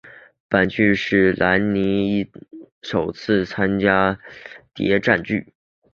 [0.49, 2.25] 本剧是闫妮
[2.81, 4.19] 首次参演的
[4.73, 5.53] 谍战剧。